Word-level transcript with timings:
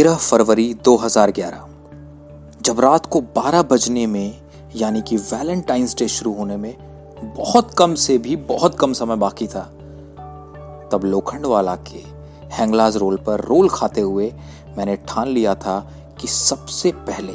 तेरह 0.00 0.16
फरवरी 0.16 0.72
2011 0.84 2.62
जब 2.62 2.78
रात 2.80 3.06
को 3.06 3.20
12 3.36 3.62
बजने 3.62 4.06
में, 4.06 4.40
यानी 4.76 5.02
कि 5.02 5.16
वैलेंटाइंस 5.16 5.94
डे 5.98 6.08
शुरू 6.08 6.32
होने 6.34 6.56
में, 6.56 6.74
बहुत 7.36 7.74
कम 7.78 7.94
से 7.94 8.16
भी 8.18 8.36
बहुत 8.36 8.78
कम 8.78 8.92
समय 8.92 9.16
बाकी 9.16 9.46
था, 9.46 9.62
तब 10.92 11.00
लोखंड 11.04 11.46
वाला 11.46 11.76
के 11.90 12.02
हैंगलाज 12.54 12.96
रोल 12.96 13.16
पर 13.16 13.40
रोल 13.40 13.68
खाते 13.68 14.00
हुए 14.00 14.32
मैंने 14.76 14.96
ठान 15.08 15.28
लिया 15.28 15.54
था 15.54 15.78
कि 16.20 16.28
सबसे 16.28 16.92
पहले 16.92 17.32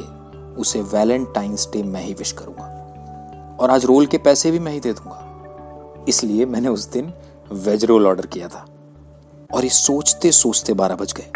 उसे 0.60 0.82
वैलेंटाइंस 0.82 1.68
डे 1.72 1.82
मैं 1.82 2.02
ही 2.02 2.14
विश 2.14 2.32
करूँगा, 2.32 3.56
और 3.60 3.70
आज 3.70 3.84
रोल 3.84 4.06
के 4.06 4.18
पैसे 4.18 4.50
भी 4.50 4.58
मैं 4.58 4.72
ही 4.72 4.80
दे 4.80 4.92
दूँगा। 4.92 6.04
इसलिए 6.08 6.46
मैंने 6.46 6.68
उस 6.68 6.90
दिन 6.90 7.12
वेज 7.52 7.84
रोल 7.84 8.06
ऑर्डर 8.06 8.26
किया 8.26 8.48
था, 8.48 8.66
और 9.54 9.64
ये 9.64 9.70
सोचते 9.70 10.32
सोचते 10.32 10.74
बारह 10.74 10.96
बज 10.96 11.12
गए। 11.12 11.30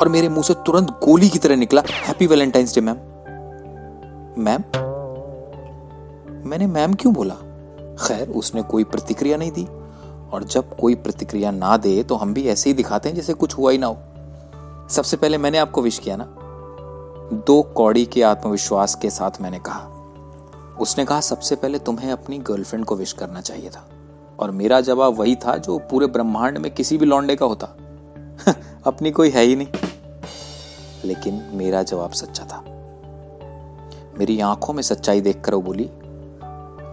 और 0.00 0.08
मेरे 0.08 0.28
मुँह 0.28 0.42
से 0.42 0.54
तुरंत 0.54 0.90
गोली 0.90 1.28
की 1.28 1.38
तरह 1.38 1.56
निकला। 1.56 1.82
Happy 1.90 2.26
Valentine's 2.26 2.74
day 2.74 2.80
ma'am 2.80 2.96
ma'am 4.38 4.62
मैंने 6.48 6.66
मैम 6.66 6.94
क्यों 6.94 7.14
बोला? 7.14 7.34
खैर, 8.06 8.28
उसने 8.28 8.62
कोई 8.62 8.84
प्रतिक्रिया 8.84 9.36
नहीं 9.36 9.50
दी। 9.50 9.68
और 10.32 10.44
जब 10.44 10.76
कोई 10.76 10.94
प्रतिक्रिया 10.94 11.50
ना 11.50 11.76
दे 11.76 12.02
तो 12.02 12.14
हम 12.14 12.34
भी 12.34 12.48
ऐसे 12.48 12.70
ही 12.70 12.74
दिखाते 12.74 13.08
हैं 13.08 13.16
जैसे 13.16 13.34
कुछ 13.34 13.58
हुआ 13.58 13.70
ही 13.70 13.78
ना 13.78 13.86
हो। 13.86 13.96
सबसे 14.88 15.16
पहले 15.16 15.38
मैंने 15.38 15.58
आपको 15.58 15.82
विश 15.82 15.98
किया 15.98 16.16
ना। 16.16 16.24
दो 17.36 17.62
कौड़ी 17.62 18.06
के 18.06 18.22
आत्मविश्वास 18.22 18.94
के 18.94 19.10
साथ 19.10 19.30
मैंने 19.40 19.58
कहा। 19.58 19.90
उसने 20.80 21.04
कहा, 21.04 21.20
सबसे 21.20 21.56
पहले 21.56 21.78
तुम्हें 21.78 22.12
अपनी 22.12 22.38
गर्लफ्रेंड 22.38 22.84
को 22.84 22.96
विश 22.96 23.12
करना 23.12 23.40
चाहिए 23.40 23.68
था। 23.68 23.88
और 24.38 24.50
मेरा 24.50 24.80
जवाब 24.80 25.14
वही 25.14 25.36
था 25.36 25.56
जो 25.56 25.78
पूरे 25.78 26.06
ब्रह्मांड 26.06 26.58
में 26.58 26.74
किसी 26.74 26.98
भी 26.98 27.06
लौंडे 27.06 27.36
का 27.36 27.46
होता। 27.46 27.66
अपनी 28.86 29.10
कोई 29.10 29.30
है 29.30 29.42
ही 29.42 29.56
नहीं। 29.56 29.68
लेकिन 31.04 31.50
मेरा 31.52 31.82
जवाब 31.82 32.10
सच्चा 32.10 32.44
था। 32.44 32.64
मेरी 34.18 34.40
आँखों 34.40 34.74
में 34.74 34.82
सच्चाई 34.82 35.20
देखकर 35.20 35.54
वो 35.54 35.62
बोली, 35.62 35.84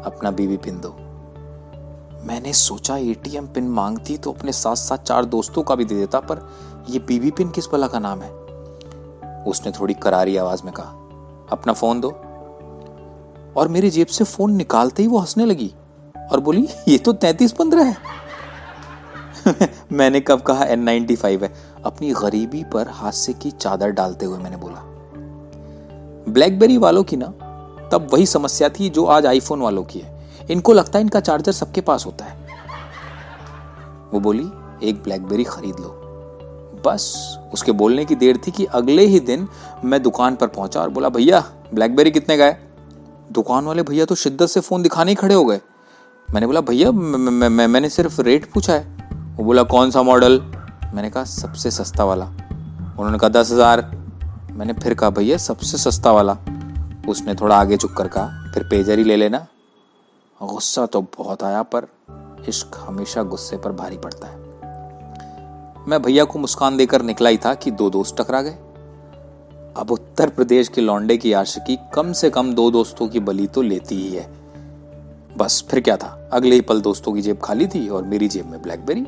अपना 0.05 0.31
बीबी 0.31 0.57
पिन 0.57 0.81
दो। 0.81 0.95
मैंने 2.27 2.53
सोचा 2.53 2.97
एटीएम 2.97 3.47
पिन 3.47 3.67
मांगती 3.69 4.17
तो 4.17 4.31
अपने 4.31 4.51
साथ 4.51 4.75
साथ 4.75 4.97
चार 4.97 5.25
दोस्तों 5.25 5.63
का 5.63 5.75
भी 5.75 5.85
दे 5.85 5.95
देता, 5.95 6.19
पर 6.19 6.49
ये 6.89 6.99
बीबी 6.99 7.31
पिन 7.31 7.49
किस 7.49 7.67
भला 7.67 7.87
का 7.87 7.99
नाम 7.99 8.21
है? 8.21 8.31
उसने 9.43 9.71
थोड़ी 9.71 9.93
करारी 9.93 10.37
आवाज़ 10.37 10.63
में 10.63 10.73
कहा, 10.73 10.89
अपना 11.51 11.73
फ़ोन 11.73 12.01
दो। 12.01 12.09
और 13.57 13.67
मेरी 13.67 13.89
जेब 13.89 14.07
से 14.07 14.23
फ़ोन 14.23 14.53
निकालते 14.53 15.03
ही 15.03 15.09
वो 15.09 15.17
हंसने 15.17 15.45
लगी 15.45 15.73
और 16.31 16.39
बोली, 16.39 16.69
ये 16.87 16.97
तो 16.97 17.13
तैतीस 17.13 17.51
पंद्रह 17.51 17.83
है। 17.83 18.21
मैंने 19.91 20.19
कब 20.19 20.41
कहा, 20.41 20.65
एन 20.65 20.79
नाइनटी 20.79 21.15
फाइव 21.15 21.43
है। 21.43 21.53
अपनी 21.85 22.11
गरीबी 22.11 22.63
पर 22.63 22.87
हास्य 22.87 23.33
की 23.33 23.51
चादर 23.51 23.89
डालते 23.89 24.25
हुए 24.25 24.37
मैंने 24.37 24.57
बोला, 24.57 24.81
ब्लैकबेरी 26.29 26.77
वालों 26.77 27.03
की 27.03 27.17
ना, 27.17 27.27
तब 27.91 28.07
वही 28.13 28.25
समस्या 28.25 28.69
थी 28.69 28.89
जो 28.89 29.05
आज 29.05 29.25
आईफोन 29.25 29.61
वालों 29.61 29.83
की 29.83 29.99
है। 29.99 30.19
इनको 30.51 30.73
लगता 30.73 30.99
है 30.99 31.03
इनका 31.03 31.19
चार्जर 31.19 31.51
सबके 31.51 31.81
पास 31.81 32.05
होता 32.05 32.25
है। 32.25 32.37
वो 34.13 34.19
बोली, 34.19 34.45
एक 34.83 35.01
ब्लैकबेरी 35.03 35.43
खरीद 35.43 35.75
लो। 35.79 35.97
बस, 36.85 37.37
उसके 37.53 37.71
बोलने 37.71 38.05
की 38.05 38.15
देर 38.15 38.37
थी 38.37 38.51
कि 38.51 38.65
अगले 38.65 39.05
ही 39.05 39.19
दिन 39.19 39.47
मैं 39.85 40.01
दुकान 40.03 40.35
पर 40.35 40.47
पहुँचा 40.47 40.81
और 40.81 40.89
बोला, 40.89 41.09
भैया, 41.09 41.43
ब्लैकबेरी 41.73 42.11
कितने 42.11 42.37
का 42.37 42.45
है? 42.45 42.71
दुकान 43.31 43.65
वाले, 43.65 43.83
भैया 43.83 44.05
तो 44.05 44.15
शिद्दत 44.15 44.47
से 44.47 44.59
फ़ोन 44.59 44.81
दिखाने 44.81 45.11
ही 45.11 45.15
खड़े 45.15 45.35
हो 45.35 45.45
गए। 45.45 45.61
मैंने 46.29 46.47
बोला, 46.47 46.61
भैया 46.61 46.91
मैंने 46.91 47.89
सिर्फ़ 47.89 48.21
रेट 48.21 48.51
पूछा 48.53 48.73
है। 48.73 49.09
वो 49.37 49.43
बोला, 49.43 49.63
कौन 49.63 49.91
सा 49.91 50.01
मॉडल? 50.03 50.41
मैंने 50.93 51.09
कहा, 51.09 51.23
सबसे 51.23 51.71
सस्ता 51.71 52.03
वाला। 52.03 52.25
उन्होंने 52.25 53.17
कहा, 53.17 53.29
दस 53.29 53.51
हज़ार। 53.51 53.81
मैंने 54.51 54.73
फिर 54.73 54.93
कहा, 54.93 55.09
भैया, 55.09 55.37
सबसे 55.37 55.77
सस्ता 55.77 56.11
वाला। 56.11 56.37
उसने 57.09 57.35
थोड़ा 57.35 57.55
आगे 57.55 57.77
चुक 57.77 57.93
कर 57.93 58.07
कहा, 58.07 58.51
फिर 58.53 58.63
पेजर 58.63 58.97
ही 58.97 59.03
ले 59.03 59.15
लेना। 59.15 59.47
गुस्सा 60.41 60.85
तो 60.85 61.01
बहुत 61.01 61.43
आया, 61.43 61.63
पर 61.63 61.87
इश्क 62.49 62.71
हमेशा 62.79 63.23
गुस्से 63.23 63.57
पर 63.57 63.71
भारी 63.71 63.97
पड़ता 63.97 64.27
है। 64.27 64.39
मैं 65.87 66.01
भैया 66.01 66.23
को 66.23 66.39
मुस्कान 66.39 66.77
देकर 66.77 67.01
निकला 67.01 67.29
ही 67.29 67.37
था 67.37 67.53
कि 67.53 67.71
दो 67.71 67.89
दोस्त 67.89 68.15
टकरा 68.17 68.41
गए। 68.41 68.57
अब 69.77 69.91
उत्तर 69.91 70.29
प्रदेश 70.29 70.67
के 70.67 70.81
लौंडे 70.81 71.17
की 71.17 71.33
आशिकी 71.33 71.77
कम 71.93 72.13
से 72.13 72.29
कम 72.29 72.53
दो 72.53 72.71
दोस्तों 72.71 73.07
की 73.07 73.19
बलि 73.19 73.47
तो 73.47 73.61
लेती 73.61 73.95
ही 73.95 74.15
है। 74.15 74.29
बस 75.37 75.65
फिर 75.69 75.79
क्या 75.79 75.97
था? 75.97 76.29
अगले 76.33 76.55
ही 76.55 76.61
पल 76.61 76.81
दोस्तों 76.81 77.13
की 77.13 77.21
जेब 77.21 77.39
खाली 77.43 77.67
थी 77.67 77.89
और 77.89 78.03
मेरी 78.03 78.27
जेब 78.27 78.45
में 78.45 78.61
ब्लैकबेरी। 78.61 79.05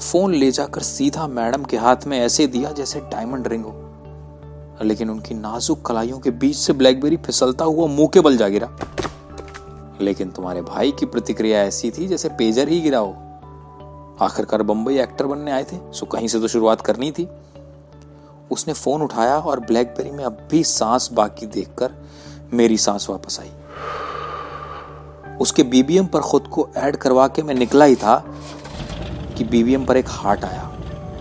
फ़ोन 0.00 0.34
ले 0.34 0.50
जाकर 0.50 0.80
सीधा 0.82 1.26
मैडम 1.26 1.64
के 1.64 1.76
हाथ 1.76 1.96
में 2.06 2.20
ऐसे 2.20 2.46
दिया 2.46 2.72
जैसे 2.72 3.00
डायमंड 3.00 3.48
रिंग 3.48 3.64
हो। 3.64 3.82
लेकिन 4.82 5.10
उनकी 5.10 5.34
नाजुक 5.34 5.82
कलाइयों 5.82 6.18
के 6.18 6.30
बीच 6.30 6.56
से 6.56 6.72
ब्लैकबेरी 6.72 7.16
फिसलता 7.16 7.64
हुआ 7.64 7.86
मुँह 7.86 8.08
के 8.08 8.20
बल 8.20 8.36
जा 8.36 8.48
गिरा। 8.48 8.76
लेकिन 10.00 10.30
तुम्हारे 10.30 10.62
भाई 10.62 10.92
की 10.92 11.06
प्रतिक्रिया 11.06 11.62
ऐसी 11.62 11.90
थी 11.90 12.08
जैसे 12.08 12.28
पेजर 12.28 12.68
ही 12.68 12.80
गिरा 12.80 12.98
हो। 12.98 13.16
आखिरकार 14.20 14.62
बंबई 14.62 14.98
एक्टर 14.98 15.26
बनने 15.26 15.50
आए 15.50 15.64
थे, 15.64 15.92
सो 15.92 16.06
कहीं 16.06 16.28
से 16.28 16.40
तो 16.40 16.48
शुरुआत 16.48 16.80
करनी 16.80 17.12
थी। 17.12 17.28
उसने 18.50 18.74
फ़ोन 18.74 19.02
उठाया 19.02 19.38
और 19.38 19.60
ब्लैकबेरी 19.60 20.10
में 20.10 20.24
अब 20.24 20.48
भी 20.50 20.64
सांस 20.64 21.10
बाकी 21.12 21.46
देखकर 21.46 21.92
मेरी 22.52 22.76
सांस 22.76 23.06
वापस 23.10 23.40
आई। 23.40 23.50
उसके 25.40 25.62
बीबीएम 25.62 26.06
पर 26.06 26.20
खुद 26.20 26.48
को 26.48 26.68
ऐड 26.76 26.96
करवा 26.96 27.28
के 27.28 27.42
मैं 27.42 27.54
निकला 27.54 27.84
ही 27.84 27.96
था 27.96 28.34
कि 29.36 29.44
बीबीएम 29.44 29.84
पर 29.84 29.96
एक 29.96 30.06
हार्ट 30.08 30.44
आया, 30.44 30.72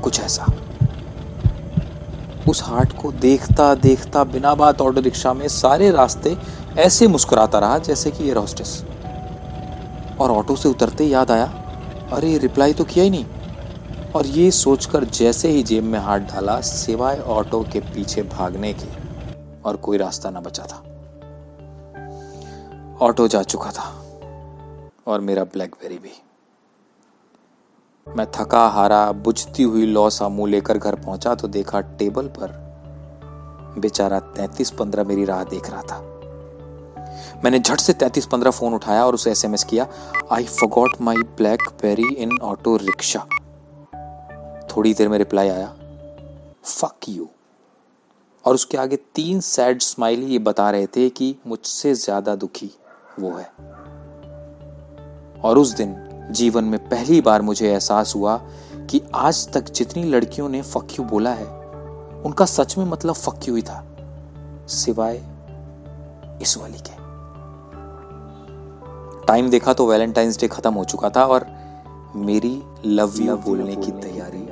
कुछ 0.03 0.19
ऐसा। 0.19 0.45
उस 2.49 2.63
हार्ट 2.63 3.01
को 3.01 3.11
देखता 3.11 3.75
देखता, 3.75 4.23
बिना 4.23 4.55
बात 4.55 4.81
ऑटो 4.81 5.01
रिक्शा 5.01 5.33
में 5.33 5.47
सारे 5.47 5.91
रास्ते 5.91 6.37
ऐसे 6.77 7.07
मुस्कुराता 7.07 7.59
रहा 7.59 7.77
जैसे 7.77 8.11
कि 8.11 8.27
एयर 8.27 8.37
होस्टेस 8.37 8.85
और 10.19 10.31
ऑटो 10.31 10.55
से 10.55 10.69
उतरते 10.69 11.05
याद 11.05 11.31
आया, 11.31 11.45
अरे, 12.13 12.37
रिप्लाई 12.37 12.73
तो 12.73 12.83
किया 12.83 13.03
ही 13.03 13.09
नहीं। 13.09 13.25
और 14.15 14.25
ये 14.25 14.51
सोचकर 14.51 15.03
जैसे 15.03 15.49
ही 15.49 15.63
जेब 15.63 15.83
में 15.83 15.99
हाथ 15.99 16.19
डाला, 16.19 16.61
सिवाय 16.61 17.19
ऑटो 17.19 17.65
के 17.73 17.79
पीछे 17.79 18.21
भागने 18.21 18.73
के, 18.73 18.87
और 19.65 19.75
कोई 19.75 19.97
रास्ता 19.97 20.29
ना 20.29 20.39
बचा 20.39 20.63
था। 20.63 20.83
ऑटो 23.01 23.27
जा 23.27 23.41
चुका 23.41 23.71
था, 23.71 24.03
और 25.07 25.19
मेरा 25.19 25.43
ब्लैकबेरी 25.43 25.97
भी। 25.97 26.24
मैं 28.07 28.25
थका, 28.31 28.67
हारा, 28.67 29.11
बुझती 29.11 29.63
हुई 29.63 29.85
लौ 29.85 30.09
मुँह 30.29 30.49
लेकर 30.51 30.77
घर 30.77 30.95
पहुँचा 30.95 31.33
तो 31.35 31.47
देखा 31.47 31.79
टेबल 31.99 32.27
पर 32.27 32.51
बेचारा 33.79 34.19
तैतीस 34.19 34.71
पंद्रह 34.71 35.03
मेरी 35.03 35.25
राह 35.25 35.43
देख 35.43 35.69
रहा 35.69 35.81
था। 35.81 35.99
मैंने 37.43 37.59
झट 37.59 37.79
से 37.79 37.93
तैतीस 37.93 38.25
पंद्रह 38.25 38.51
फ़ोन 38.51 38.73
उठाया 38.73 39.05
और 39.05 39.13
उसे 39.13 39.31
एसएमएस 39.31 39.63
किया 39.63 39.87
I 40.31 40.43
forgot 40.43 41.01
my 41.01 41.23
BlackBerry 41.81 42.13
in 42.13 42.37
auto 42.43 42.77
rickshaw 42.77 43.25
थोड़ी 44.69 44.93
देर 44.93 45.09
में 45.09 45.17
रिप्लाई 45.17 45.49
आया 45.49 45.73
फक 46.63 47.09
यू 47.09 47.27
और 48.45 48.53
उसके 48.53 48.77
आगे 48.77 48.95
तीन 49.15 49.39
सैड 49.39 49.81
स्माइली 49.81 50.25
ये 50.25 50.39
बता 50.39 50.71
रहे 50.71 50.87
थे 50.87 51.09
कि 51.09 51.35
मुझसे 51.47 51.93
ज़्यादा 51.95 52.35
दुखी 52.35 52.71
वो 53.19 53.31
है। 53.31 53.49
और 55.41 55.57
उस 55.57 55.75
दिन 55.75 55.95
जीवन 56.31 56.63
में 56.63 56.79
पहली 56.89 57.21
बार 57.21 57.41
मुझे 57.41 57.67
एहसास 57.69 58.13
हुआ 58.15 58.37
कि 58.89 59.01
आज 59.15 59.47
तक 59.53 59.69
जितनी 59.69 60.03
लड़कियों 60.03 60.49
ने 60.49 60.61
फक्यू 60.61 61.05
बोला 61.05 61.33
है, 61.33 61.47
उनका 62.21 62.45
सच 62.45 62.77
में 62.77 62.85
मतलब 62.85 63.15
फक्यू 63.15 63.55
ही 63.55 63.61
था, 63.61 63.83
सिवाय 64.69 65.21
इस 66.41 66.57
वाली 66.57 66.77
के। 66.77 67.03
टाइम 69.27 69.49
देखा 69.49 69.73
तो 69.73 69.87
वैलेंटाइंस 69.87 70.39
डे 70.39 70.47
खत्म 70.47 70.73
हो 70.73 70.83
चुका 70.83 71.09
था 71.09 71.25
और 71.25 71.45
मेरी 72.15 72.61
लव 72.85 73.21
यू 73.21 73.37
बोलने 73.37 73.75
की 73.75 73.91
तैयारी 73.91 74.47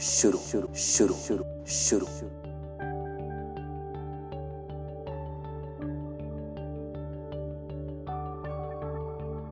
शुरू 0.00 0.38
शुरू 0.38 0.74
शुरू 0.76 1.14
शुरू 1.14 1.44
शुरू। 1.68 2.39